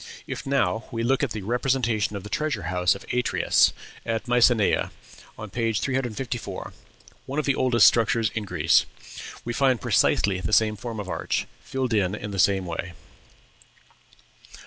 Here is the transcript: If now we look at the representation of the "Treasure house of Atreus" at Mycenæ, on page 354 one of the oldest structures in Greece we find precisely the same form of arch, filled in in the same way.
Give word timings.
If 0.25 0.47
now 0.47 0.85
we 0.89 1.03
look 1.03 1.21
at 1.21 1.29
the 1.29 1.43
representation 1.43 2.15
of 2.15 2.23
the 2.23 2.29
"Treasure 2.31 2.63
house 2.73 2.95
of 2.95 3.05
Atreus" 3.13 3.71
at 4.03 4.25
Mycenæ, 4.25 4.89
on 5.37 5.51
page 5.51 5.79
354 5.79 6.73
one 7.27 7.37
of 7.37 7.45
the 7.45 7.53
oldest 7.53 7.85
structures 7.85 8.31
in 8.33 8.43
Greece 8.45 8.87
we 9.45 9.53
find 9.53 9.79
precisely 9.79 10.39
the 10.41 10.53
same 10.53 10.75
form 10.75 10.99
of 10.99 11.07
arch, 11.07 11.45
filled 11.61 11.93
in 11.93 12.15
in 12.15 12.31
the 12.31 12.39
same 12.39 12.65
way. 12.65 12.93